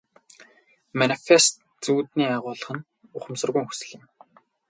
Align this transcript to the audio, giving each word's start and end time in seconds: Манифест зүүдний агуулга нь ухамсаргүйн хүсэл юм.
Манифест 0.99 1.55
зүүдний 1.83 2.29
агуулга 2.37 2.73
нь 2.75 2.87
ухамсаргүйн 3.17 3.67
хүсэл 3.67 3.91
юм. 3.97 4.03